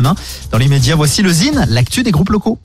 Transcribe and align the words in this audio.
même. 0.00 0.06
hein. 0.06 0.14
Dans 0.50 0.58
l'immédiat, 0.58 0.96
voici 0.96 1.22
le 1.22 1.32
Zine, 1.32 1.66
l'actu 1.68 2.02
des 2.02 2.10
groupes 2.10 2.30
locaux. 2.30 2.58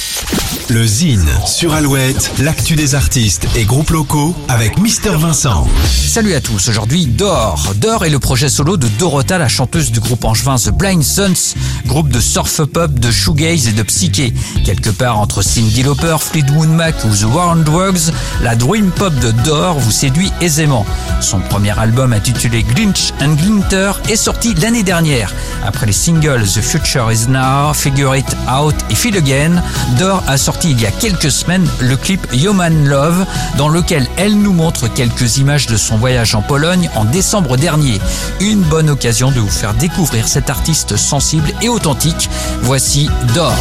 Le 0.70 0.86
Zine 0.86 1.28
sur 1.46 1.74
Alouette, 1.76 2.32
l'actu 2.40 2.76
des 2.76 2.96
artistes 2.96 3.46
et 3.56 3.66
groupes 3.66 3.92
locaux 3.92 4.34
avec 4.48 4.80
Mister 4.80 5.12
Vincent. 5.12 5.68
Salut 6.08 6.34
à 6.34 6.42
tous, 6.42 6.70
aujourd'hui 6.70 7.06
Dor. 7.06 7.74
Dor 7.76 8.06
est 8.06 8.10
le 8.10 8.18
projet 8.18 8.50
solo 8.50 8.76
de 8.78 8.88
Dorota, 8.88 9.38
la 9.38 9.48
chanteuse 9.48 9.92
du 9.92 10.00
groupe 10.00 10.26
angevin 10.26 10.56
The 10.56 10.72
Blind 10.72 11.04
Sons, 11.04 11.54
groupe 11.86 12.10
de 12.10 12.20
surf 12.20 12.64
pop, 12.64 12.92
de 12.94 13.12
shoegaze 13.12 13.68
et 13.68 13.74
de 13.74 13.84
psyché. 13.84 14.34
Quelque 14.64 14.90
part 14.90 15.20
entre 15.20 15.44
Cindy 15.44 15.84
Lauper, 15.84 16.18
Fleetwood 16.20 16.70
Mac 16.70 16.96
ou 17.06 17.16
The 17.16 17.26
War 17.26 17.50
on 17.50 17.58
Drugs, 17.58 18.12
la 18.42 18.56
dream 18.56 18.90
pop 18.92 19.14
de 19.20 19.32
Dor 19.44 19.78
vous 19.78 19.92
séduit 19.92 20.32
aisément. 20.42 20.86
Son 21.22 21.40
premier 21.40 21.78
album 21.78 22.14
intitulé 22.14 22.64
Glinch 22.64 23.14
and 23.22 23.36
Glinter 23.36 23.92
est 24.10 24.16
sorti 24.16 24.56
l'année 24.56 24.84
dernière. 24.84 25.32
Après 25.64 25.86
les 25.86 25.94
singles 25.94 26.44
The 26.44 26.62
Future 26.62 27.12
Is 27.12 27.25
Figure 27.74 28.16
It 28.16 28.38
Out 28.48 28.76
et 28.90 28.96
Feel 28.96 29.18
Again, 29.18 29.62
Dor 29.98 30.22
a 30.28 30.38
sorti 30.38 30.72
il 30.72 30.82
y 30.82 30.86
a 30.86 30.92
quelques 30.92 31.32
semaines 31.32 31.68
le 31.80 31.98
clip 31.98 32.26
Human 32.34 32.86
Love 32.86 33.26
dans 33.58 33.70
lequel 33.70 34.08
elle 34.18 34.38
nous 34.38 34.54
montre 34.54 34.88
quelques 34.88 35.38
images 35.38 35.66
de 35.66 35.76
son 35.76 35.98
voyage 35.98 36.36
en 36.36 36.42
Pologne 36.42 36.90
en 36.96 37.06
décembre 37.06 37.58
dernier. 37.58 38.00
Une 38.42 38.62
bonne 38.62 38.90
occasion 38.90 39.32
de 39.32 39.40
vous 39.40 39.50
faire 39.50 39.74
découvrir 39.74 40.28
cet 40.28 40.50
artiste 40.50 40.98
sensible 40.98 41.52
et 41.62 41.70
authentique. 41.70 42.30
Voici 42.62 43.10
Dor. 43.34 43.56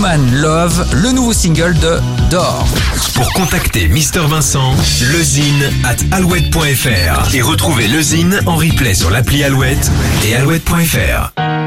Love, 0.00 0.86
le 0.92 1.10
nouveau 1.10 1.32
single 1.32 1.74
de 1.80 1.98
Dor. 2.30 2.68
Pour 3.14 3.32
contacter 3.32 3.88
Mister 3.88 4.20
Vincent, 4.20 4.72
lezine 5.12 5.70
at 5.84 5.96
alouette.fr 6.16 7.34
et 7.34 7.42
retrouver 7.42 7.88
le 7.88 8.00
Zine 8.00 8.40
en 8.46 8.54
replay 8.54 8.94
sur 8.94 9.10
l'appli 9.10 9.42
Alouette 9.42 9.90
et 10.24 10.36
alouette.fr. 10.36 11.57